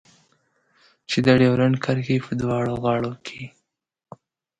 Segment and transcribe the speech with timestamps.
[1.09, 3.43] چې د ډيورنډ کرښې په دواړو غاړو کې.